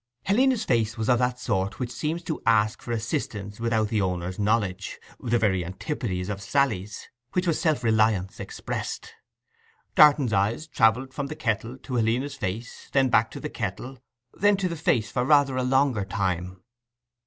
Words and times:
Helena's 0.23 0.63
face 0.65 0.97
was 0.97 1.09
of 1.09 1.19
that 1.19 1.39
sort 1.39 1.77
which 1.77 1.91
seems 1.91 2.23
to 2.23 2.41
ask 2.43 2.81
for 2.81 2.91
assistance 2.91 3.59
without 3.59 3.89
the 3.89 4.01
owner's 4.01 4.39
knowledge—the 4.39 5.37
very 5.37 5.63
antipodes 5.63 6.27
of 6.27 6.41
Sally's, 6.41 7.07
which 7.33 7.45
was 7.45 7.61
self 7.61 7.83
reliance 7.83 8.39
expressed. 8.39 9.13
Darton's 9.93 10.33
eyes 10.33 10.65
travelled 10.65 11.13
from 11.13 11.27
the 11.27 11.35
kettle 11.35 11.77
to 11.77 11.97
Helena's 11.97 12.33
face, 12.33 12.89
then 12.93 13.09
back 13.09 13.29
to 13.29 13.39
the 13.39 13.47
kettle, 13.47 13.99
then 14.33 14.57
to 14.57 14.67
the 14.67 14.75
face 14.75 15.11
for 15.11 15.23
rather 15.23 15.55
a 15.55 15.61
longer 15.61 16.03
time. 16.03 16.63